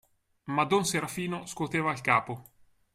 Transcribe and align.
Ma 0.45 0.63
don 0.65 0.83
Serafino 0.83 1.45
scuoteva 1.45 1.91
il 1.91 2.01
capo. 2.01 2.45